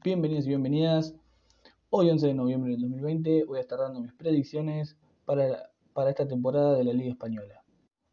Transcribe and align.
Bienvenidos 0.00 0.46
y 0.46 0.48
bienvenidas. 0.48 1.14
Hoy 1.90 2.10
11 2.10 2.26
de 2.26 2.34
noviembre 2.34 2.72
del 2.72 2.80
2020 2.80 3.44
voy 3.44 3.58
a 3.58 3.60
estar 3.60 3.78
dando 3.78 4.00
mis 4.00 4.12
predicciones 4.14 4.96
para, 5.26 5.70
para 5.92 6.10
esta 6.10 6.26
temporada 6.26 6.76
de 6.76 6.82
la 6.82 6.92
Liga 6.92 7.10
Española. 7.10 7.62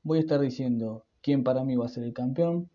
Voy 0.04 0.20
a 0.20 0.22
estar 0.22 0.40
diciendo 0.40 1.06
quién 1.22 1.44
para 1.44 1.64
mí 1.64 1.78
va 1.78 1.86
a 1.86 1.90
ser 1.90 2.04
el 2.04 2.14
campeón, 2.14 2.70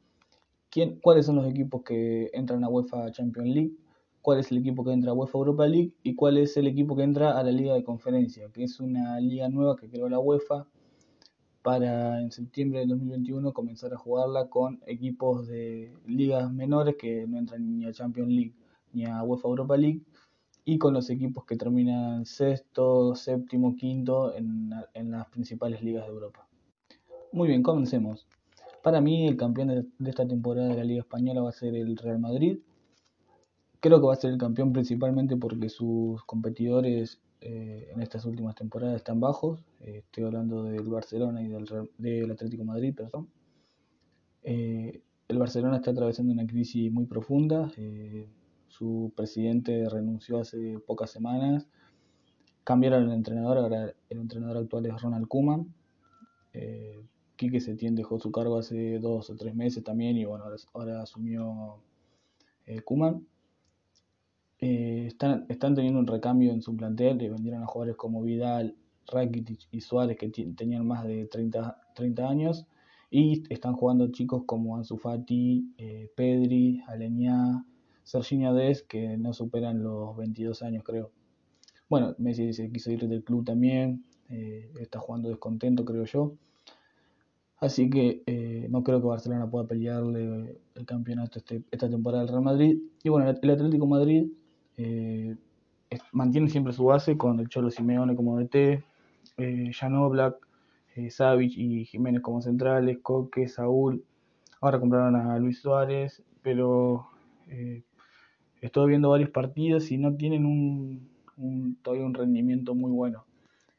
quién, 0.68 0.98
cuáles 1.00 1.26
son 1.26 1.36
los 1.36 1.46
equipos 1.46 1.84
que 1.84 2.30
entran 2.32 2.64
a 2.64 2.68
UEFA 2.68 3.12
Champions 3.12 3.48
League, 3.50 3.72
cuál 4.20 4.40
es 4.40 4.50
el 4.50 4.58
equipo 4.58 4.82
que 4.84 4.92
entra 4.92 5.12
a 5.12 5.14
UEFA 5.14 5.38
Europa 5.38 5.66
League 5.66 5.92
y 6.02 6.16
cuál 6.16 6.38
es 6.38 6.56
el 6.56 6.66
equipo 6.66 6.96
que 6.96 7.04
entra 7.04 7.38
a 7.38 7.42
la 7.44 7.52
Liga 7.52 7.74
de 7.74 7.84
Conferencia, 7.84 8.48
que 8.52 8.64
es 8.64 8.80
una 8.80 9.20
liga 9.20 9.48
nueva 9.48 9.76
que 9.76 9.88
creó 9.88 10.08
la 10.08 10.18
UEFA 10.18 10.66
para 11.62 12.20
en 12.20 12.32
septiembre 12.32 12.80
del 12.80 12.88
2021 12.88 13.52
comenzar 13.52 13.92
a 13.92 13.98
jugarla 13.98 14.48
con 14.48 14.80
equipos 14.86 15.46
de 15.46 15.94
ligas 16.06 16.50
menores 16.50 16.96
que 16.96 17.28
no 17.28 17.38
entran 17.38 17.78
ni 17.78 17.84
a 17.84 17.92
Champions 17.92 18.30
League 18.30 18.54
ni 18.94 19.04
a 19.04 19.22
UEFA 19.22 19.48
Europa 19.48 19.76
League 19.76 20.02
y 20.64 20.78
con 20.78 20.94
los 20.94 21.10
equipos 21.10 21.44
que 21.44 21.56
terminan 21.56 22.24
sexto, 22.24 23.14
séptimo, 23.14 23.76
quinto 23.76 24.34
en, 24.34 24.70
las 25.10 25.28
principales 25.28 25.82
ligas 25.82 26.06
de 26.06 26.12
Europa. 26.12 26.46
Muy 27.32 27.48
bien, 27.48 27.62
comencemos. 27.62 28.26
Para 28.82 29.00
mí 29.00 29.26
el 29.26 29.36
campeón 29.36 29.68
de, 29.68 30.08
esta 30.08 30.26
temporada 30.26 30.68
de 30.68 30.76
la 30.76 30.84
Liga 30.84 31.00
Española 31.00 31.42
va 31.42 31.50
a 31.50 31.52
ser 31.52 31.74
el 31.74 31.96
Real 31.96 32.18
Madrid. 32.18 32.58
Creo 33.80 34.00
que 34.00 34.06
va 34.06 34.14
a 34.14 34.16
ser 34.16 34.30
el 34.30 34.38
campeón 34.38 34.72
principalmente 34.72 35.36
porque 35.36 35.68
sus 35.68 36.24
competidores 36.24 37.20
eh, 37.40 37.90
en 37.92 38.00
estas 38.00 38.24
últimas 38.24 38.54
temporadas 38.54 38.96
están 38.96 39.20
bajos. 39.20 39.60
Eh, 39.80 40.02
estoy 40.04 40.24
hablando 40.24 40.62
del 40.62 40.88
Barcelona 40.88 41.42
y 41.42 41.48
del, 41.48 41.66
del 41.98 42.30
Atlético 42.30 42.64
Madrid, 42.64 42.94
perdón. 42.94 43.28
Eh, 44.42 45.02
el 45.28 45.38
Barcelona 45.38 45.76
está 45.76 45.90
atravesando 45.90 46.32
una 46.32 46.46
crisis 46.46 46.90
muy 46.90 47.04
profunda. 47.06 47.70
Su 48.76 49.12
presidente 49.14 49.88
renunció 49.88 50.40
hace 50.40 50.78
pocas 50.86 51.10
semanas. 51.10 51.68
Cambiaron 52.64 53.04
el 53.04 53.12
entrenador, 53.12 53.58
ahora 53.58 53.94
el 54.08 54.18
entrenador 54.18 54.56
actual 54.58 54.86
es 54.86 55.00
Ronald 55.00 55.28
Koeman. 55.28 55.72
Quique 57.36 57.60
Setién 57.60 57.94
dejó 57.94 58.18
su 58.18 58.30
cargo 58.30 58.58
hace 58.58 58.98
dos 58.98 59.28
o 59.30 59.36
tres 59.36 59.54
meses 59.54 59.82
también 59.82 60.16
y 60.16 60.24
bueno, 60.24 60.44
ahora, 60.72 61.02
asumió 61.02 61.82
Kuman. 62.84 63.26
Eh, 64.60 65.06
están, 65.08 65.46
están 65.48 65.74
teniendo 65.74 65.98
un 65.98 66.06
recambio 66.06 66.52
en 66.52 66.62
su 66.62 66.76
plantel, 66.76 67.18
le 67.18 67.28
vendieron 67.28 67.62
a 67.62 67.66
jugadores 67.66 67.96
como 67.96 68.22
Vidal, 68.22 68.76
Rakitic 69.06 69.68
y 69.70 69.80
Suárez 69.80 70.16
que 70.16 70.28
tenían 70.28 70.86
más 70.86 71.04
de 71.04 71.26
30, 71.26 71.92
30 71.94 72.28
años 72.28 72.66
y 73.10 73.42
están 73.52 73.74
jugando 73.74 74.10
chicos 74.10 74.44
como 74.46 74.76
Ansu 74.76 74.96
Fati, 74.96 75.74
eh, 75.76 76.10
Pedri, 76.16 76.82
Aleñá, 76.86 77.64
Serginho 78.04 78.54
Des 78.54 78.82
que 78.82 79.16
no 79.16 79.32
superan 79.32 79.82
los 79.82 80.16
22 80.16 80.62
años 80.62 80.84
creo. 80.84 81.10
Bueno, 81.88 82.14
Messi 82.18 82.52
se 82.52 82.70
quiso 82.70 82.90
ir 82.92 83.08
del 83.08 83.24
club 83.24 83.44
también, 83.44 84.04
eh, 84.30 84.70
está 84.80 85.00
jugando 85.00 85.28
descontento 85.28 85.84
creo 85.84 86.04
yo. 86.04 86.34
Así 87.58 87.88
que 87.88 88.66
no 88.68 88.82
creo 88.82 89.00
que 89.00 89.06
Barcelona 89.06 89.50
pueda 89.50 89.66
pelearle 89.66 90.60
el 90.74 90.86
campeonato 90.86 91.38
este, 91.38 91.62
esta 91.70 91.88
temporada 91.88 92.22
al 92.22 92.28
Real 92.28 92.42
Madrid. 92.42 92.78
Y 93.02 93.08
bueno, 93.08 93.30
el 93.30 93.50
Atlético 93.50 93.86
Madrid 93.86 94.26
eh, 94.76 95.36
mantiene 96.12 96.48
siempre 96.48 96.72
su 96.72 96.84
base 96.84 97.16
con 97.16 97.38
el 97.40 97.48
Cholo 97.48 97.70
Simeone 97.70 98.16
como 98.16 98.38
DT, 98.38 98.84
eh, 99.36 99.70
Jan 99.72 99.94
Oblak, 99.94 100.36
eh, 100.96 101.10
y 101.40 101.84
Jiménez 101.84 102.22
como 102.22 102.40
centrales, 102.40 102.98
Coque, 103.02 103.48
Saúl. 103.48 104.04
Ahora 104.60 104.80
compraron 104.80 105.16
a 105.16 105.38
Luis 105.38 105.60
Suárez, 105.60 106.22
pero 106.42 107.08
eh, 107.48 107.82
estoy 108.66 108.88
viendo 108.88 109.10
varios 109.10 109.30
partidos 109.30 109.90
y 109.90 109.98
no 109.98 110.16
tienen 110.16 110.46
un, 110.46 111.78
todavía 111.82 112.06
un 112.06 112.14
rendimiento 112.14 112.74
muy 112.74 112.90
bueno. 112.90 113.26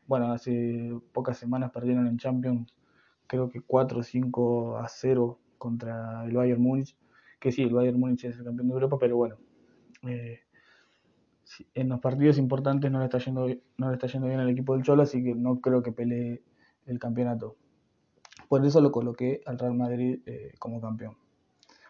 Bueno, 0.08 0.32
hace 0.32 0.94
pocas 1.12 1.38
semanas 1.38 1.72
perdieron 1.72 2.06
en 2.08 2.18
Champions, 2.18 2.72
creo 3.26 3.50
que 3.50 3.62
4 3.62 4.00
o 4.00 4.04
5 4.04 4.78
a 4.78 4.88
0 4.88 5.40
contra 5.58 6.24
el 6.26 6.34
Bayern 6.34 6.62
Múnich, 6.62 6.96
que 7.40 7.52
sí, 7.52 7.64
el 7.64 7.74
Bayern 7.74 8.00
Múnich 8.00 8.26
es 8.26 8.38
el 8.38 8.44
campeón 8.44 8.68
de 8.68 8.74
Europa, 8.76 8.98
pero 9.00 9.18
bueno, 9.18 9.38
eh, 10.08 10.42
en 11.74 11.90
los 11.90 12.00
partidos 12.00 12.38
importantes 12.38 12.92
no 12.92 13.00
le 13.00 13.06
está 13.06 13.18
yendo 13.18 13.48
no 13.78 13.88
le 13.90 13.94
está 13.96 14.08
yendo 14.08 14.28
bien 14.28 14.40
al 14.40 14.50
equipo 14.50 14.74
del 14.74 14.84
Cholo, 14.84 15.02
así 15.02 15.24
que 15.24 15.34
no 15.34 15.62
creo 15.62 15.82
que 15.82 15.92
pelee 15.92 16.44
el 16.86 17.00
campeonato. 17.00 17.56
Por 18.48 18.64
eso 18.64 18.82
lo 18.82 18.92
coloqué 18.92 19.42
al 19.48 19.58
Real 19.58 19.74
Madrid 19.74 20.20
eh, 20.28 20.54
como 20.60 20.80
campeón. 20.80 21.18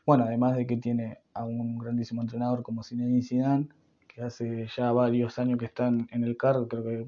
Bueno, 0.06 0.26
además 0.26 0.56
de 0.56 0.68
que 0.68 0.78
tiene 0.78 1.18
a 1.34 1.46
un 1.46 1.80
grandísimo 1.80 2.22
entrenador 2.22 2.62
como 2.62 2.84
Zinedine 2.84 3.24
Zidane, 3.24 3.70
que 4.08 4.22
hace 4.22 4.68
ya 4.76 4.92
varios 4.92 5.40
años 5.40 5.58
que 5.58 5.66
están 5.66 6.08
en 6.12 6.24
el 6.24 6.38
cargo, 6.38 6.68
creo 6.68 6.84
que 6.84 7.08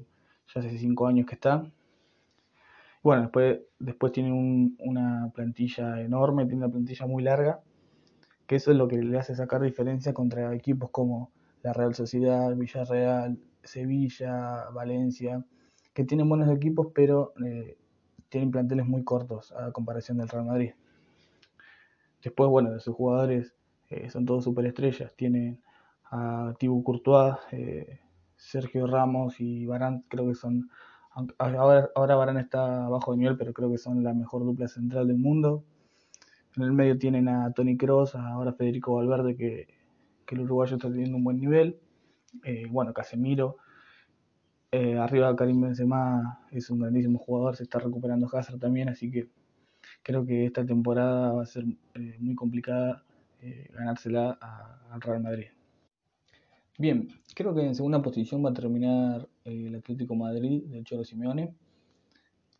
ya 0.52 0.60
hace 0.60 0.78
cinco 0.78 1.06
años 1.06 1.26
que 1.26 1.36
está. 1.36 1.64
Bueno, 3.02 3.22
después, 3.22 3.60
después 3.78 4.12
tiene 4.12 4.32
una 4.32 5.30
plantilla 5.32 6.00
enorme, 6.00 6.44
tiene 6.46 6.64
una 6.64 6.72
plantilla 6.72 7.06
muy 7.06 7.22
larga, 7.22 7.60
que 8.48 8.56
eso 8.56 8.72
es 8.72 8.76
lo 8.76 8.88
que 8.88 8.98
le 8.98 9.16
hace 9.18 9.36
sacar 9.36 9.62
diferencia 9.62 10.12
contra 10.12 10.52
equipos 10.54 10.90
como 10.90 11.30
la 11.62 11.72
Real 11.72 11.94
Sociedad, 11.94 12.54
Villarreal, 12.56 13.38
Sevilla, 13.62 14.70
Valencia, 14.70 15.44
que 15.94 16.04
tienen 16.04 16.28
buenos 16.28 16.50
equipos, 16.50 16.88
pero 16.92 17.32
eh, 17.44 17.76
tienen 18.28 18.50
planteles 18.50 18.86
muy 18.86 19.04
cortos 19.04 19.52
a 19.52 19.70
comparación 19.70 20.18
del 20.18 20.28
Real 20.28 20.46
Madrid. 20.46 20.72
Después, 22.28 22.50
bueno, 22.50 22.72
de 22.72 22.80
sus 22.80 22.94
jugadores 22.94 23.54
eh, 23.88 24.10
son 24.10 24.26
todos 24.26 24.44
superestrellas. 24.44 25.16
Tienen 25.16 25.62
a 26.10 26.52
Thibaut 26.58 26.84
Courtois, 26.84 27.36
eh, 27.52 28.00
Sergio 28.36 28.86
Ramos 28.86 29.40
y 29.40 29.64
Barán, 29.64 30.04
creo 30.08 30.28
que 30.28 30.34
son. 30.34 30.68
Ahora, 31.38 31.88
ahora 31.94 32.16
Barán 32.16 32.36
está 32.36 32.86
bajo 32.90 33.12
de 33.12 33.18
nivel, 33.18 33.38
pero 33.38 33.54
creo 33.54 33.70
que 33.70 33.78
son 33.78 34.04
la 34.04 34.12
mejor 34.12 34.44
dupla 34.44 34.68
central 34.68 35.08
del 35.08 35.16
mundo. 35.16 35.64
En 36.54 36.64
el 36.64 36.72
medio 36.72 36.98
tienen 36.98 37.30
a 37.30 37.50
Tony 37.54 37.78
Cross, 37.78 38.14
ahora 38.14 38.52
Federico 38.52 38.96
Valverde, 38.96 39.34
que 39.34 39.68
que 40.26 40.34
el 40.34 40.42
uruguayo 40.42 40.76
está 40.76 40.90
teniendo 40.90 41.16
un 41.16 41.24
buen 41.24 41.40
nivel. 41.40 41.80
Eh, 42.44 42.66
bueno, 42.70 42.92
Casemiro. 42.92 43.56
Arriba 44.70 45.34
Karim 45.34 45.62
Benzema 45.62 46.40
es 46.50 46.68
un 46.68 46.80
grandísimo 46.80 47.18
jugador, 47.18 47.56
se 47.56 47.62
está 47.62 47.78
recuperando 47.78 48.28
Hazard 48.30 48.58
también, 48.58 48.90
así 48.90 49.10
que 49.10 49.30
creo 50.02 50.24
que 50.26 50.46
esta 50.46 50.64
temporada 50.64 51.32
va 51.32 51.42
a 51.42 51.46
ser 51.46 51.64
eh, 51.94 52.16
muy 52.18 52.34
complicada 52.34 53.04
ganársela 53.72 54.32
al 54.90 55.00
Real 55.00 55.22
Madrid. 55.22 55.46
Bien, 56.76 57.08
creo 57.36 57.54
que 57.54 57.62
en 57.62 57.74
segunda 57.74 58.02
posición 58.02 58.44
va 58.44 58.50
a 58.50 58.54
terminar 58.54 59.28
el 59.44 59.76
Atlético 59.76 60.16
Madrid 60.16 60.64
del 60.64 60.82
Cholo 60.84 61.04
Simeone. 61.04 61.54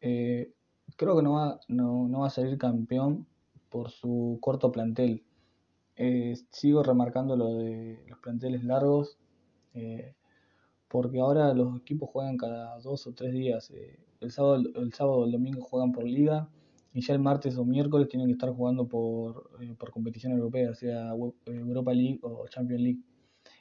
creo 0.00 1.16
que 1.16 1.22
no 1.22 1.32
va, 1.32 1.60
no, 1.66 2.09
no 2.09 2.21
va 2.21 2.28
a 2.28 2.31
salir 2.31 2.59
campeón 2.59 3.27
por 3.69 3.91
su 3.91 4.38
corto 4.41 4.72
plantel. 4.72 5.25
Eh, 5.97 6.37
sigo 6.50 6.82
remarcando 6.82 7.37
lo 7.37 7.56
de 7.59 8.04
los 8.09 8.19
planteles 8.21 8.65
largos, 8.65 9.19
eh, 9.75 10.15
porque 10.88 11.21
ahora 11.21 11.53
los 11.54 11.77
equipos 11.81 12.10
juegan 12.10 12.37
cada 12.37 12.78
dos 12.78 13.06
o 13.06 13.15
tres 13.15 13.32
días. 13.32 13.71
Eh, 13.71 13.98
el, 14.21 14.31
sábado, 14.31 14.62
el 14.77 14.93
sábado 14.93 15.25
el 15.25 15.32
domingo 15.32 15.62
juegan 15.62 15.93
por 15.93 16.04
liga 16.04 16.48
y 16.93 17.00
ya 17.00 17.15
el 17.15 17.21
martes 17.21 17.56
o 17.56 17.65
miércoles 17.65 18.09
tienen 18.09 18.28
que 18.28 18.32
estar 18.32 18.50
jugando 18.50 18.87
por, 18.87 19.50
por 19.78 19.91
competición 19.91 20.32
europea, 20.32 20.75
sea 20.75 21.12
Europa 21.47 21.93
League 21.93 22.19
o 22.22 22.47
Champions 22.49 22.82
League. 22.82 23.00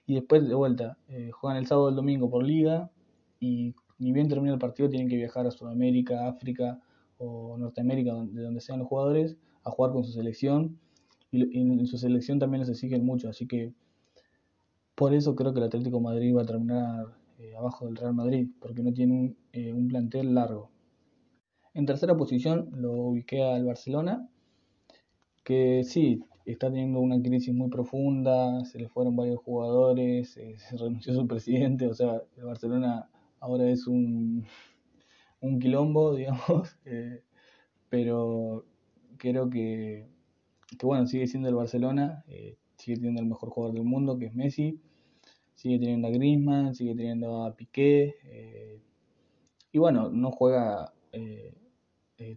Y 0.06 0.16
después 0.16 0.48
de 0.48 0.56
vuelta, 0.56 0.98
juegan 1.32 1.58
el 1.58 1.68
sábado 1.68 1.88
o 1.88 1.90
el 1.90 1.96
domingo 1.96 2.30
por 2.30 2.44
liga 2.44 2.90
y 3.40 3.76
ni 4.00 4.12
bien 4.12 4.28
termina 4.28 4.54
el 4.54 4.60
partido 4.60 4.90
tienen 4.90 5.10
que 5.10 5.16
viajar 5.16 5.46
a 5.48 5.52
Sudamérica, 5.52 6.28
África 6.28 6.80
o 7.18 7.58
Norteamérica, 7.58 8.14
de 8.14 8.42
donde 8.42 8.62
sean 8.62 8.80
los 8.80 8.88
jugadores, 8.88 9.38
a 9.64 9.72
jugar 9.72 9.92
con 9.92 10.04
su 10.04 10.12
selección 10.12 10.80
y, 11.32 11.60
en 11.60 11.86
su 11.86 11.98
selección 11.98 12.40
también 12.40 12.66
se 12.66 12.76
siguen 12.76 13.06
mucho, 13.06 13.30
así 13.30 13.48
que 13.48 13.74
por 14.96 15.14
eso 15.14 15.36
creo 15.36 15.54
que 15.54 15.60
el 15.60 15.66
Atlético 15.66 16.00
Madrid 16.00 16.36
va 16.36 16.44
a 16.44 16.46
terminar 16.46 17.06
eh, 17.40 17.56
abajo 17.56 17.86
del 17.86 17.96
Real 17.96 18.14
Madrid, 18.14 18.50
porque 18.60 18.82
no 18.82 18.94
tiene 18.94 19.14
un, 19.14 19.38
eh, 19.52 19.74
un, 19.74 19.88
plantel 19.88 20.34
largo. 20.34 20.72
En 21.78 21.86
tercera 21.86 22.18
posición 22.18 22.70
lo 22.74 22.92
ubiqué 22.92 23.44
al 23.44 23.64
Barcelona, 23.64 24.28
que 25.44 25.84
sí, 25.84 26.24
está 26.46 26.70
teniendo 26.70 27.00
una 27.00 27.22
crisis 27.22 27.54
muy 27.54 27.70
profunda, 27.70 28.66
se 28.66 28.80
le 28.80 28.90
fueron 28.90 29.16
varios 29.16 29.40
jugadores, 29.40 30.36
eh, 30.38 30.56
se 30.58 30.78
renunció 30.78 31.14
su 31.14 31.28
presidente, 31.28 31.88
o 31.88 31.94
sea, 31.94 32.22
el 32.36 32.44
Barcelona 32.46 33.10
ahora 33.40 33.70
es 33.70 33.88
un, 33.88 34.46
un 35.40 35.60
quilombo, 35.60 36.16
digamos, 36.18 36.76
pero 37.90 38.66
creo 39.18 39.50
que 39.50 40.08
que 40.76 40.86
bueno, 40.86 41.06
sigue 41.08 41.28
siendo 41.28 41.48
el 41.50 41.56
Barcelona, 41.56 42.24
eh, 42.28 42.58
sigue 42.76 42.98
teniendo 42.98 43.22
el 43.22 43.28
mejor 43.28 43.50
jugador 43.50 43.76
del 43.76 43.86
mundo, 43.86 44.18
que 44.18 44.26
es 44.26 44.36
Messi, 44.36 44.80
sigue 45.56 45.80
teniendo 45.80 46.08
a 46.08 46.12
Griezmann, 46.12 46.76
sigue 46.76 46.96
teniendo 46.96 47.46
a 47.46 47.56
Piqué, 47.56 48.16
eh, 48.24 48.82
y 49.72 49.78
bueno, 49.78 50.10
no 50.10 50.32
juega, 50.32 50.94
eh, 51.12 51.54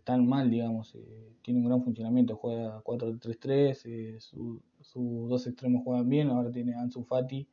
tan 0.04 0.26
mal, 0.26 0.50
digamos. 0.50 0.96
tiene 1.42 1.60
un 1.60 1.66
gran 1.66 1.82
funcionamiento, 1.82 2.36
juega 2.36 2.82
4-3-3, 2.82 4.18
sus 4.20 5.28
dos 5.28 5.46
extremos 5.46 5.82
juegan 5.84 6.08
bien, 6.08 6.28
ahora 6.30 6.50
tiene 6.50 6.74
Ansu 6.74 7.04
Fati. 7.04 7.48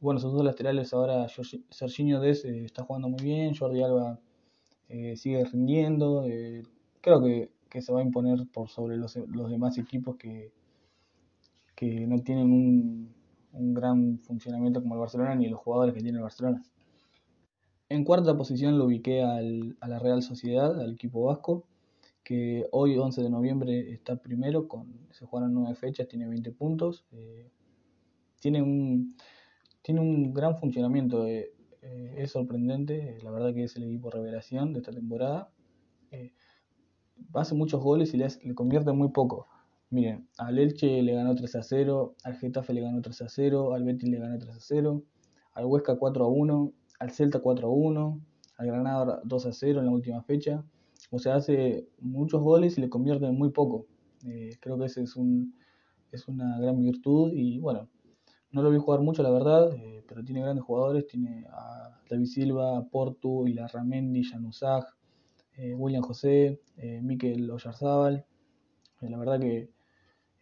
Bueno, 0.00 0.18
sus 0.20 0.32
dos 0.32 0.44
laterales 0.44 0.94
ahora, 0.94 1.26
Serginho 1.70 2.20
Des 2.20 2.44
está 2.44 2.84
jugando 2.84 3.08
muy 3.08 3.22
bien, 3.22 3.54
Jordi 3.54 3.82
Alba 3.82 4.18
sigue 5.16 5.44
rindiendo. 5.44 6.24
creo 7.00 7.22
que, 7.22 7.50
se 7.82 7.92
va 7.92 8.00
a 8.00 8.02
imponer 8.02 8.46
por 8.52 8.68
sobre 8.68 8.96
los, 8.96 9.14
demás 9.50 9.78
equipos 9.78 10.16
que, 10.16 10.52
que 11.74 12.06
no 12.06 12.18
tienen 12.20 12.50
un, 12.52 13.14
un 13.52 13.74
gran 13.74 14.18
funcionamiento 14.20 14.80
como 14.80 14.94
el 14.94 15.00
Barcelona 15.00 15.34
ni 15.34 15.48
los 15.48 15.60
jugadores 15.60 15.94
que 15.94 16.00
tiene 16.00 16.18
el 16.18 16.22
Barcelona. 16.22 16.62
En 17.90 18.04
cuarta 18.04 18.36
posición 18.36 18.78
lo 18.78 18.84
ubiqué 18.84 19.24
al, 19.24 19.76
a 19.80 19.88
la 19.88 19.98
Real 19.98 20.22
Sociedad, 20.22 20.80
al 20.80 20.92
equipo 20.92 21.24
vasco, 21.24 21.66
que 22.22 22.64
hoy 22.70 22.96
11 22.96 23.20
de 23.20 23.30
noviembre 23.30 23.92
está 23.92 24.14
primero, 24.14 24.68
se 25.10 25.26
jugaron 25.26 25.52
nueve 25.52 25.74
fechas, 25.74 26.06
tiene 26.06 26.28
20 26.28 26.52
puntos. 26.52 27.04
Eh, 27.10 27.50
tiene, 28.38 28.62
un, 28.62 29.16
tiene 29.82 30.00
un 30.00 30.32
gran 30.32 30.56
funcionamiento, 30.56 31.26
eh, 31.26 31.52
eh, 31.82 32.14
es 32.18 32.30
sorprendente, 32.30 33.18
la 33.24 33.32
verdad 33.32 33.52
que 33.52 33.64
es 33.64 33.74
el 33.74 33.82
equipo 33.82 34.08
revelación 34.08 34.72
de 34.72 34.78
esta 34.78 34.92
temporada. 34.92 35.50
hace 37.34 37.56
muchos 37.56 37.82
goles 37.82 38.14
y 38.14 38.18
le, 38.18 38.28
le 38.44 38.54
convierte 38.54 38.92
muy 38.92 39.08
poco. 39.08 39.48
Miren, 39.90 40.28
al 40.38 40.60
Elche 40.60 41.02
le 41.02 41.14
ganó 41.14 41.34
3 41.34 41.56
a 41.56 41.62
0, 41.64 42.14
al 42.22 42.36
Getafe 42.36 42.72
le 42.72 42.82
ganó 42.82 43.02
3 43.02 43.22
a 43.22 43.28
0, 43.28 43.74
al 43.74 43.82
Betis 43.82 44.08
le 44.08 44.20
ganó 44.20 44.38
3 44.38 44.54
a 44.54 44.60
0, 44.60 45.02
al 45.54 45.66
Huesca 45.66 45.96
4 45.96 46.24
a 46.24 46.28
1, 46.28 46.72
al 47.00 47.10
Celta 47.10 47.40
4 47.40 47.66
a 47.66 47.70
1, 47.70 48.20
al 48.58 48.66
Granada 48.66 49.20
2 49.24 49.46
a 49.46 49.52
0 49.52 49.80
en 49.80 49.86
la 49.86 49.92
última 49.92 50.22
fecha. 50.22 50.62
O 51.10 51.18
sea, 51.18 51.34
hace 51.34 51.88
muchos 51.98 52.40
goles 52.40 52.78
y 52.78 52.80
le 52.80 52.88
convierte 52.88 53.26
en 53.26 53.36
muy 53.36 53.50
poco. 53.50 53.86
Eh, 54.24 54.56
creo 54.60 54.78
que 54.78 54.84
ese 54.84 55.02
es, 55.02 55.16
un, 55.16 55.54
es 56.12 56.28
una 56.28 56.58
gran 56.60 56.80
virtud 56.80 57.32
y 57.34 57.58
bueno, 57.58 57.88
no 58.52 58.62
lo 58.62 58.70
vi 58.70 58.78
jugar 58.78 59.00
mucho 59.00 59.22
la 59.24 59.30
verdad, 59.30 59.72
eh, 59.74 60.04
pero 60.06 60.22
tiene 60.22 60.42
grandes 60.42 60.64
jugadores, 60.64 61.06
tiene 61.06 61.46
a 61.50 62.00
David 62.08 62.26
Silva, 62.26 62.86
Portu, 62.90 63.46
Ilarramendi, 63.48 64.22
Januzaj, 64.24 64.84
eh, 65.56 65.74
William 65.74 66.02
José, 66.02 66.60
eh, 66.76 67.00
Miquel 67.02 67.50
Oyarzábal. 67.50 68.24
la 69.00 69.18
verdad 69.18 69.40
que 69.40 69.70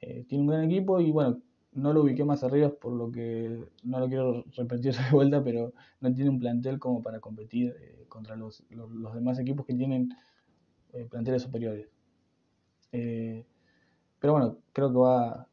eh, 0.01 0.25
tiene 0.29 0.43
un 0.43 0.49
gran 0.49 0.65
equipo 0.65 1.01
y 1.01 1.11
bueno, 1.11 1.41
no 1.79 1.93
lo 1.93 2.03
ubiqué 2.03 2.25
más 2.25 2.45
arriba 2.45 2.71
por 2.71 2.93
lo 2.93 3.11
que 3.11 3.65
no 3.85 4.01
lo 4.01 4.09
quiero 4.09 4.45
repetir 4.57 4.95
de 4.95 5.11
vuelta, 5.13 5.43
pero 5.43 5.73
no 6.01 6.13
tiene 6.13 6.31
un 6.31 6.39
plantel 6.39 6.79
como 6.79 7.03
para 7.03 7.21
competir 7.21 7.75
eh, 7.81 8.05
contra 8.09 8.37
los, 8.37 8.65
demás 9.15 9.39
equipos 9.39 9.67
que 9.67 9.75
tienen 9.75 10.11
eh, 10.93 11.07
planteles 11.11 11.43
superiores. 11.43 11.89
pero 12.91 14.33
bueno, 14.33 14.59
creo 14.73 14.91
que 14.93 14.99
va 14.99 15.49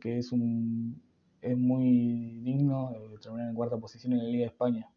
que 0.00 0.18
es 0.18 0.32
un 0.32 1.00
es 1.40 1.58
muy 1.58 2.40
digno 2.42 2.92
terminar 3.20 3.48
en 3.48 3.54
cuarta 3.54 3.76
posición 3.78 4.12
en 4.12 4.18
la 4.20 4.24
Liga 4.24 4.42
de 4.42 4.46
España. 4.46 4.88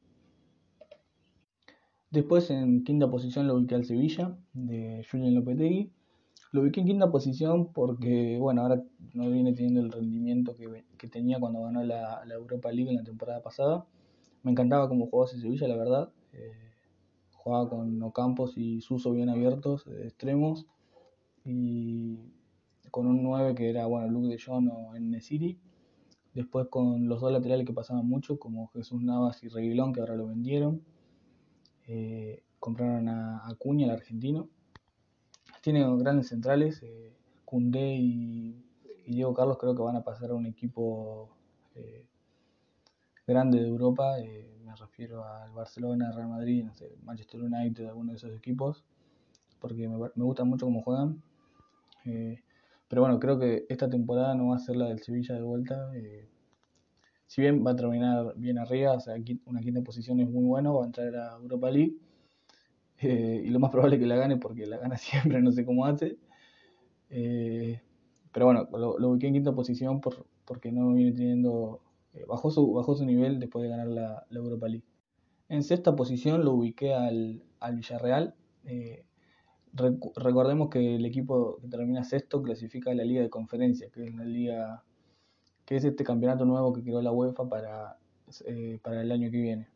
Después 2.11 2.49
en 2.51 2.83
quinta 2.83 3.09
posición 3.09 3.47
lo 3.47 3.55
ubiqué 3.55 3.75
al 3.75 3.85
Sevilla 3.85 4.37
de 4.53 5.05
Julian 5.09 5.35
Lopetegui 5.35 5.91
lo 6.55 6.61
ubiqué 6.61 6.79
en 6.79 6.87
quinta 6.87 7.11
posición 7.11 7.73
porque, 7.73 8.37
bueno, 8.39 8.61
ahora 8.61 8.81
no 9.13 9.29
viene 9.29 9.51
teniendo 9.51 9.81
el 9.81 9.91
rendimiento 9.91 10.55
que, 10.55 11.07
tenía 11.09 11.37
cuando 11.37 11.61
ganó 11.61 11.83
la, 11.83 12.23
Europa 12.33 12.71
League 12.71 12.89
en 12.89 12.95
la 12.95 13.03
temporada 13.03 13.43
pasada. 13.43 13.85
Me 14.41 14.51
encantaba 14.51 14.87
cómo 14.87 15.07
jugaba 15.07 15.29
ese 15.29 15.41
Sevilla, 15.41 15.67
la 15.67 15.75
verdad. 15.75 16.09
Eh, 16.31 16.53
jugaba 17.33 17.69
con 17.69 18.01
Ocampos 18.01 18.57
y 18.57 18.79
Suso 18.79 19.11
bien 19.11 19.27
abiertos, 19.27 19.85
extremos. 20.01 20.65
Y 21.43 22.19
con 22.89 23.05
un 23.05 23.21
9 23.21 23.53
que 23.53 23.69
era, 23.69 23.85
bueno, 23.85 24.07
Luke 24.07 24.29
de 24.29 24.39
Jong 24.41 24.69
o 24.71 24.95
en 24.95 25.21
City. 25.21 25.59
Después 26.33 26.67
con 26.69 27.09
los 27.09 27.19
dos 27.19 27.33
laterales 27.33 27.67
que 27.67 27.73
pasaban 27.73 28.07
mucho, 28.07 28.39
como 28.39 28.67
Jesús 28.67 29.03
Navas 29.03 29.43
y 29.43 29.49
Reguilón, 29.49 29.91
que 29.91 29.99
ahora 29.99 30.15
lo 30.15 30.27
vendieron. 30.27 30.81
Eh, 31.85 32.43
compraron 32.59 33.09
a 33.09 33.45
Acuña, 33.45 33.85
el 33.85 33.91
argentino 33.91 34.49
tiene 35.65 35.83
grandes 35.97 36.27
centrales, 36.27 36.83
eh, 36.83 37.11
y, 37.51 38.55
Diego 39.07 39.33
Carlos 39.33 39.57
creo 39.57 39.75
que 39.75 39.81
van 39.81 39.95
a 39.95 40.03
pasar 40.03 40.29
a 40.29 40.35
un 40.35 40.45
equipo 40.45 41.29
eh, 41.73 42.05
grande 43.25 43.59
de 43.59 43.67
Europa, 43.67 44.19
eh, 44.19 44.59
me 44.63 44.75
refiero 44.75 45.25
al 45.25 45.49
Barcelona, 45.53 46.11
Real 46.11 46.29
Madrid, 46.29 46.67
Manchester 47.01 47.41
United, 47.41 47.87
alguno 47.87 48.11
de 48.11 48.17
esos 48.17 48.31
equipos, 48.35 48.83
porque 49.59 49.87
me, 49.87 49.97
me 49.97 50.23
gusta 50.23 50.43
mucho 50.43 50.67
cómo 50.67 50.83
juegan. 50.83 51.23
Eh, 52.05 52.43
pero 52.87 53.01
bueno, 53.01 53.19
creo 53.19 53.39
que 53.39 53.65
esta 53.67 53.89
temporada 53.89 54.35
no 54.35 54.49
va 54.49 54.57
a 54.57 54.59
ser 54.59 54.75
la 54.75 54.85
del 54.85 55.01
Sevilla 55.01 55.33
de 55.33 55.41
vuelta. 55.41 55.91
si 57.25 57.41
bien 57.41 57.65
va 57.65 57.71
a 57.71 57.75
terminar 57.75 58.35
bien 58.35 58.59
arriba, 58.59 58.93
o 58.93 58.99
sea, 58.99 59.15
una 59.45 59.61
quinta 59.61 59.81
posición 59.81 60.19
es 60.19 60.29
muy 60.29 60.45
bueno, 60.45 60.75
va 60.75 60.83
a 60.83 60.85
entrar 60.85 61.15
a 61.15 61.37
Europa 61.37 61.71
League 61.71 61.95
eh, 63.05 63.43
y 63.45 63.49
lo 63.49 63.59
más 63.59 63.71
probable 63.71 63.95
es 63.97 64.01
que 64.01 64.07
la 64.07 64.15
gane 64.15 64.37
porque 64.37 64.65
la 64.65 64.77
gana 64.77 64.97
siempre, 64.97 65.41
no 65.41 65.51
sé 65.51 65.65
cómo 65.65 65.85
hace. 65.85 66.17
Eh, 67.09 67.81
pero 68.31 68.47
bueno, 68.47 68.67
lo, 68.71 69.09
ubiqué 69.09 69.27
en 69.27 69.33
quinta 69.33 69.53
posición 69.53 70.01
por, 70.01 70.25
porque 70.45 70.71
no 70.71 70.93
viene 70.93 71.11
teniendo. 71.13 71.81
Eh, 72.13 72.25
bajó, 72.27 72.51
su, 72.51 72.73
bajó 72.73 72.95
su 72.95 73.05
nivel 73.05 73.39
después 73.39 73.63
de 73.63 73.69
ganar 73.69 73.87
la, 73.87 74.25
Europa 74.31 74.67
League. 74.67 74.85
En 75.49 75.63
sexta 75.63 75.95
posición 75.95 76.43
lo 76.43 76.53
ubiqué 76.53 76.93
al, 76.93 77.43
al 77.59 77.75
Villarreal. 77.75 78.35
recordemos 80.15 80.69
que 80.69 80.95
el 80.95 81.05
equipo 81.05 81.57
que 81.61 81.67
termina 81.67 82.03
sexto 82.03 82.41
clasifica 82.41 82.91
a 82.91 82.95
la 82.95 83.03
Liga 83.03 83.21
de 83.21 83.29
Conferencia, 83.29 83.89
que 83.91 84.05
es 84.05 84.15
la 84.15 84.25
liga 84.25 84.83
que 85.65 85.75
es 85.75 85.83
este 85.83 86.03
campeonato 86.03 86.45
nuevo 86.45 86.73
que 86.73 86.83
creó 86.83 87.01
la 87.01 87.11
UEFA 87.11 87.49
para, 87.49 87.97
para 88.83 89.01
el 89.01 89.11
año 89.11 89.31
que 89.31 89.41
viene. 89.41 89.74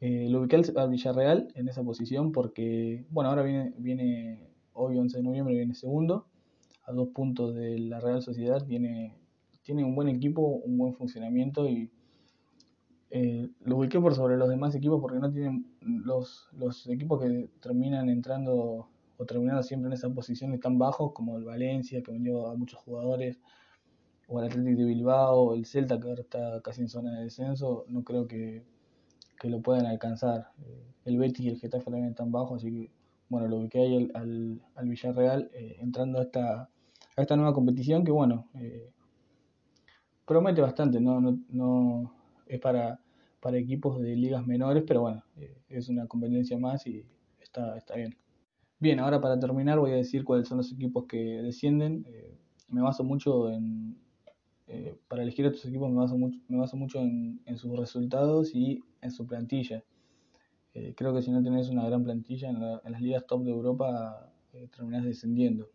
Eh, 0.00 0.28
lo 0.30 0.40
ubiqué 0.40 0.56
al, 0.56 0.90
Villarreal 0.90 1.48
en 1.54 1.68
esa 1.68 1.82
posición 1.82 2.30
porque, 2.32 3.04
bueno, 3.10 3.30
ahora 3.30 3.42
viene, 3.42 3.74
viene 3.78 4.48
hoy 4.72 4.96
11 4.96 5.16
de 5.18 5.22
noviembre, 5.24 5.54
viene 5.54 5.74
segundo, 5.74 6.26
a 6.84 6.92
dos 6.92 7.08
puntos 7.08 7.54
de 7.54 7.78
la 7.78 7.98
Real 8.00 8.22
Sociedad, 8.22 8.64
viene, 8.64 9.16
tiene 9.62 9.84
un 9.84 9.94
buen 9.94 10.08
equipo, 10.08 10.42
un 10.42 10.78
buen 10.78 10.94
funcionamiento 10.94 11.68
y 11.68 11.90
eh, 13.10 13.48
lo 13.64 13.78
ubiqué 13.78 13.98
por 14.00 14.14
sobre 14.14 14.36
los 14.36 14.48
demás 14.48 14.74
equipos 14.74 15.00
porque 15.00 15.18
no 15.18 15.32
tienen 15.32 15.66
los, 15.80 16.48
los 16.52 16.86
equipos 16.88 17.20
que 17.22 17.48
terminan 17.60 18.08
entrando 18.08 18.88
o 19.16 19.26
terminando 19.26 19.62
siempre 19.62 19.88
en 19.88 19.94
esa 19.94 20.08
posición 20.10 20.58
tan 20.60 20.78
bajos 20.78 21.12
como 21.12 21.36
el 21.38 21.44
Valencia, 21.44 22.02
que 22.02 22.12
vendió 22.12 22.46
a 22.46 22.54
muchos 22.54 22.78
jugadores, 22.80 23.40
o 24.28 24.38
el 24.40 24.46
Atlético 24.46 24.80
de 24.80 24.84
Bilbao, 24.84 25.54
el 25.54 25.66
Celta, 25.66 25.98
que 25.98 26.08
ahora 26.08 26.20
está 26.22 26.60
casi 26.62 26.82
en 26.82 26.88
zona 26.88 27.12
de 27.18 27.24
descenso, 27.24 27.84
no 27.88 28.04
creo 28.04 28.28
que 28.28 28.62
que 29.38 29.48
lo 29.48 29.60
pueden 29.60 29.86
alcanzar. 29.86 30.50
Eh, 30.62 30.84
el 31.04 31.18
Betis 31.18 31.46
y 31.46 31.48
el 31.48 31.58
Getafe 31.58 31.84
también 31.84 32.06
están 32.06 32.32
bajos, 32.32 32.62
así 32.62 32.70
que 32.70 32.90
bueno, 33.28 33.46
lo 33.46 33.58
ubiqué 33.58 33.80
ahí 33.80 34.10
al, 34.14 34.60
al, 34.74 34.88
Villarreal 34.88 35.50
eh, 35.52 35.76
entrando 35.80 36.18
a 36.18 36.22
esta, 36.22 36.62
a 36.62 37.22
esta 37.22 37.36
nueva 37.36 37.52
competición 37.52 38.04
que 38.04 38.10
bueno, 38.10 38.48
eh, 38.54 38.90
promete 40.26 40.60
bastante, 40.60 41.00
no, 41.00 41.20
no, 41.20 41.38
no 41.50 42.14
es 42.46 42.58
para, 42.60 43.00
para 43.40 43.58
equipos 43.58 44.00
de 44.00 44.16
ligas 44.16 44.46
menores, 44.46 44.84
pero 44.86 45.02
bueno, 45.02 45.22
es 45.68 45.88
una 45.88 46.06
competencia 46.06 46.58
más 46.58 46.86
y 46.86 47.04
está, 47.40 47.76
está 47.76 47.96
bien. 47.96 48.16
Bien, 48.80 49.00
ahora 49.00 49.20
para 49.20 49.38
terminar 49.38 49.78
voy 49.78 49.90
a 49.92 49.96
decir 49.96 50.24
cuáles 50.24 50.48
son 50.48 50.58
los 50.58 50.72
equipos 50.72 51.04
que 51.06 51.42
descienden. 51.42 52.06
me 52.68 52.80
baso 52.80 53.04
mucho 53.04 53.50
en, 53.50 53.96
eh, 54.70 54.94
para 55.08 55.22
elegir 55.22 55.46
a 55.46 55.48
estos 55.48 55.64
equipos 55.64 55.90
me 55.90 55.96
baso 55.96 56.18
mucho, 56.18 56.38
me 56.48 56.58
baso 56.58 56.76
mucho 56.76 57.00
en, 57.00 57.56
sus 57.56 57.76
resultados 57.76 58.54
y 58.54 58.82
en 59.00 59.10
su 59.10 59.26
plantilla. 59.26 59.82
Eh, 60.74 60.94
creo 60.94 61.14
que 61.14 61.22
si 61.22 61.30
no 61.30 61.42
tenés 61.42 61.70
una 61.70 61.86
gran 61.86 62.04
plantilla 62.04 62.50
en, 62.50 62.60
las 62.60 63.00
ligas 63.00 63.26
top 63.26 63.44
de 63.44 63.50
Europa, 63.50 64.30
eh, 64.52 64.68
terminás 64.74 65.04
descendiendo. 65.04 65.70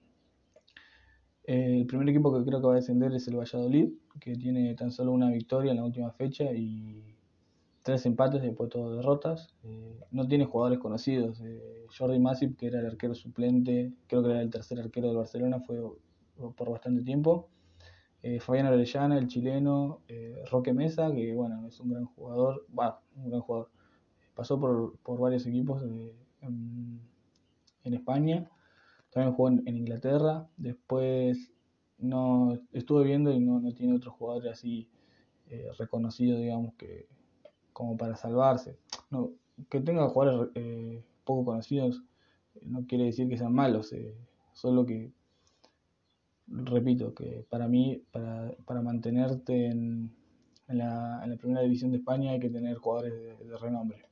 el 1.45 1.85
primer 1.87 2.07
equipo 2.09 2.31
que 2.37 2.45
creo 2.45 2.61
que 2.61 2.67
va 2.67 2.73
a 2.73 2.75
descender 2.75 3.13
es 3.13 3.27
el 3.27 3.35
Valladolid, 3.35 3.89
que 4.19 4.35
tiene 4.35 4.75
tan 4.75 4.91
solo 4.91 5.11
una 5.11 5.29
victoria 5.31 5.71
en 5.71 5.77
la 5.77 5.85
última 5.85 6.11
fecha 6.11 6.53
y 6.53 7.15
tres 7.81 8.05
empates 8.05 8.41
después 8.43 8.69
de 8.69 8.73
todas 8.73 8.95
derrotas. 8.95 9.55
no 10.11 10.27
tiene 10.27 10.45
jugadores 10.45 10.79
conocidos. 10.79 11.41
Jordi 11.97 12.19
Masip, 12.19 12.57
que 12.57 12.67
era 12.67 12.79
el 12.79 12.85
arquero 12.85 13.15
suplente, 13.15 13.91
creo 14.07 14.23
que 14.23 14.29
era 14.29 14.41
el 14.41 14.51
tercer 14.51 14.79
arquero 14.79 15.07
del 15.07 15.17
Barcelona, 15.17 15.59
fue 15.61 15.81
por 16.55 16.69
bastante 16.69 17.03
tiempo 17.03 17.49
eh, 18.23 18.39
Fabián 18.39 18.67
Orellana, 18.67 19.17
el 19.17 19.27
chileno, 19.27 20.01
eh, 20.07 20.43
Roque 20.49 20.73
Mesa, 20.73 21.11
que 21.13 21.33
bueno, 21.33 21.67
es 21.67 21.79
un 21.79 21.91
gran 21.91 22.05
jugador, 22.05 22.65
va, 22.77 23.01
un 23.15 23.29
gran 23.29 23.41
jugador. 23.41 23.69
Pasó 24.33 24.59
por, 24.59 24.97
por 24.99 25.19
varios 25.19 25.45
equipos 25.45 25.83
en, 25.83 27.01
España, 27.83 28.49
también 29.11 29.35
jugó 29.35 29.49
en, 29.49 29.77
Inglaterra, 29.77 30.47
después 30.57 31.51
no 31.99 32.57
estuve 32.71 33.03
viendo 33.03 33.31
y 33.31 33.39
no, 33.39 33.59
no 33.59 33.73
tiene 33.73 33.95
otros 33.95 34.15
jugadores 34.15 34.51
así 34.51 34.89
eh, 35.47 35.69
reconocidos, 35.77 36.39
digamos, 36.39 36.73
que 36.75 37.07
como 37.73 37.97
para 37.97 38.15
salvarse. 38.15 38.77
No, 39.11 39.31
que 39.69 39.81
tenga 39.81 40.07
jugadores 40.09 40.51
eh, 40.55 41.03
poco 41.25 41.45
conocidos, 41.45 42.03
no 42.61 42.85
quiere 42.87 43.05
decir 43.05 43.27
que 43.27 43.37
sean 43.37 43.53
malos, 43.53 43.91
eh, 43.93 44.15
solo 44.53 44.85
que, 44.85 45.11
repito, 46.47 47.13
que 47.13 47.45
para 47.49 47.67
mí, 47.67 48.03
para, 48.11 48.51
para 48.65 48.81
mantenerte 48.81 49.67
en, 49.67 50.11
en, 50.67 50.77
la, 50.77 51.21
en, 51.23 51.29
la, 51.31 51.37
primera 51.37 51.61
división 51.61 51.91
de 51.91 51.97
España 51.97 52.31
hay 52.31 52.39
que 52.39 52.49
tener 52.49 52.77
jugadores 52.77 53.13
de, 53.13 53.57
renombre. 53.57 54.05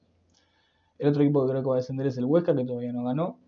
El 0.99 1.09
otro 1.09 1.23
equipo 1.23 1.45
que 1.45 1.51
creo 1.51 1.63
que 1.63 1.69
va 1.69 1.75
a 1.75 1.77
descender 1.77 2.07
es 2.07 2.17
el 2.17 2.25
Huesca, 2.25 2.55
que 2.55 2.65
todavía 2.65 2.93
no 2.93 3.03
ganó. 3.03 3.39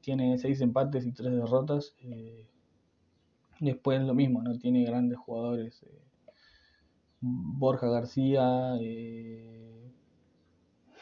Tiene 0.00 0.38
seis 0.38 0.60
empates 0.60 1.06
y 1.06 1.12
tres 1.12 1.32
derrotas. 1.32 1.94
Eh, 2.02 2.46
después 3.60 4.00
lo 4.02 4.14
mismo, 4.14 4.42
no 4.42 4.58
tiene 4.58 4.84
grandes 4.84 5.18
jugadores. 5.18 5.82
Eh, 5.82 6.04
Borja 7.20 7.88
García, 7.88 8.76
eh, 8.80 9.90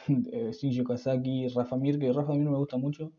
eh, 0.09 0.51
Shinji 0.53 0.85
Kazaki, 0.85 1.49
Rafa 1.49 1.77
Mir, 1.77 1.99
que 1.99 2.13
Rafa 2.13 2.35
Mir 2.35 2.49
me 2.49 2.57
gusta 2.57 2.77
mucho. 2.77 3.13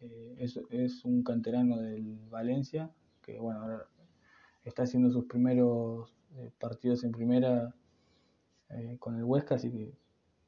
Eh, 0.00 0.36
es, 0.38 0.60
es, 0.70 1.04
un 1.04 1.22
canterano 1.22 1.78
del 1.78 2.18
Valencia, 2.30 2.90
que 3.26 3.38
bueno, 3.40 3.60
ahora 3.60 3.88
está 4.64 4.84
haciendo 4.84 5.10
sus 5.10 5.24
primeros 5.26 6.14
eh, 6.36 6.52
partidos 6.58 7.02
en 7.04 7.10
primera 7.10 7.74
eh, 8.70 8.96
con 9.00 9.16
el 9.16 9.24
Huesca, 9.24 9.56
así 9.56 9.70
que 9.70 9.92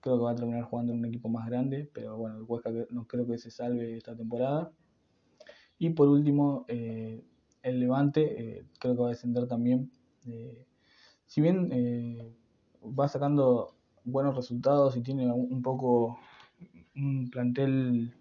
creo 0.00 0.16
que 0.16 0.25
va 0.25 0.30
a 0.30 0.37
terminar 0.37 0.62
jugando 0.62 0.92
en 0.92 1.00
un 1.00 1.06
equipo 1.06 1.28
más 1.28 1.47
grande, 1.47 1.90
pero 1.92 2.16
bueno, 2.16 2.37
el 2.38 2.44
Huesca 2.44 2.70
no 2.90 3.06
creo 3.06 3.26
que 3.26 3.37
se 3.37 3.50
salve 3.50 3.97
esta 3.97 4.16
temporada. 4.16 4.70
Y 5.78 5.90
por 5.90 6.08
último, 6.08 6.64
eh, 6.68 7.25
el 7.62 7.80
Levante, 7.80 8.64
creo 8.78 8.94
que 8.94 9.00
va 9.00 9.08
a 9.08 9.11
descender 9.11 9.47
también. 9.47 9.90
si 11.26 11.40
bien 11.40 12.37
va 12.82 13.08
sacando 13.08 13.75
buenos 14.04 14.37
resultados 14.37 14.97
y 14.97 15.02
tiene 15.02 15.30
un 15.30 15.62
poco 15.62 16.18
un 16.97 17.28
plantel 17.30 18.12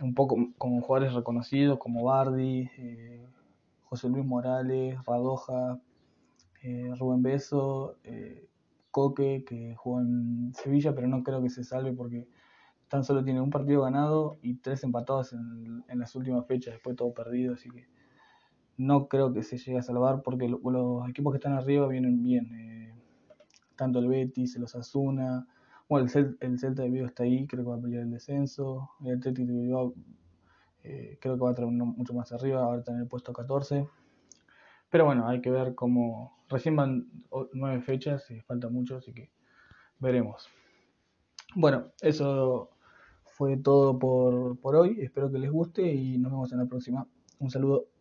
un 0.00 0.14
poco 0.14 0.36
con 0.58 0.80
jugadores 0.80 1.14
reconocidos 1.14 1.78
como 1.78 2.04
Bardi, 2.04 2.68
José 3.94 4.08
Luis 4.08 4.26
Morales, 4.26 4.98
Radoja, 5.06 5.80
eh, 6.62 6.90
Rubén 6.98 7.22
Beso, 7.22 7.96
eh, 8.02 8.48
Coque, 8.90 9.44
que 9.46 9.76
jugó 9.76 10.00
en 10.00 10.52
Sevilla, 10.52 10.96
pero 10.96 11.06
no 11.06 11.22
creo 11.22 11.40
que 11.40 11.48
se 11.48 11.62
salve 11.62 11.92
porque 11.92 12.26
tan 12.88 13.04
solo 13.04 13.22
tiene 13.22 13.40
un 13.40 13.50
partido 13.50 13.82
ganado 13.82 14.36
y 14.42 14.54
tres 14.54 14.82
empatados 14.82 15.32
en, 15.32 15.84
las 15.88 16.16
últimas 16.16 16.44
fechas, 16.46 16.74
después 16.74 16.96
todo 16.96 17.14
perdido, 17.14 17.54
así 17.54 17.70
que 17.70 17.86
no 18.76 19.06
creo 19.06 19.32
que 19.32 19.44
se 19.44 19.58
llegue 19.58 19.78
a 19.78 19.82
salvar 19.82 20.22
porque 20.22 20.48
lo, 20.48 20.58
los 20.58 21.08
equipos 21.08 21.32
que 21.32 21.36
están 21.36 21.52
arriba 21.52 21.86
vienen 21.86 22.20
bien, 22.20 22.52
eh, 22.52 22.94
tanto 23.76 24.00
el 24.00 24.08
Betis, 24.08 24.56
el 24.56 24.64
Osasuna, 24.64 25.46
bueno, 25.88 26.06
el, 26.06 26.10
Cel 26.10 26.36
el, 26.40 26.58
Celta 26.58 26.82
de 26.82 26.90
Vigo 26.90 27.06
está 27.06 27.22
ahí, 27.22 27.46
creo 27.46 27.62
que 27.62 27.70
va 27.70 27.76
a 27.76 27.80
pelear 27.80 28.02
el 28.02 28.10
descenso. 28.10 28.90
El 29.04 29.18
Atlético 29.18 29.52
de 29.52 29.60
Bilbao 29.60 29.94
eh, 30.84 31.18
creo 31.20 31.36
que 31.36 31.44
va 31.44 31.50
a 31.50 31.54
terminar 31.54 31.86
mucho 31.86 32.12
más 32.14 32.30
arriba, 32.32 32.62
ahora 32.62 32.80
está 32.80 32.92
en 32.92 33.00
el 33.00 33.08
puesto 33.08 33.32
14. 33.32 33.88
Pero 34.90 35.06
bueno, 35.06 35.26
hay 35.26 35.40
que 35.40 35.50
ver 35.50 35.74
cómo. 35.74 36.44
Recién 36.48 36.76
van 36.76 37.08
nueve 37.54 37.80
fechas 37.80 38.30
y 38.30 38.40
falta 38.42 38.68
mucho, 38.68 38.98
así 38.98 39.12
que 39.12 39.32
veremos. 39.98 40.48
Bueno, 41.56 41.92
eso 42.00 42.70
fue 43.24 43.56
todo 43.56 43.98
por, 43.98 44.60
por 44.60 44.76
hoy. 44.76 45.00
Espero 45.00 45.30
que 45.32 45.38
les 45.38 45.50
guste 45.50 45.82
y 45.82 46.18
nos 46.18 46.30
vemos 46.32 46.52
en 46.52 46.58
la 46.58 46.66
próxima. 46.66 47.08
Un 47.38 47.50
saludo. 47.50 47.93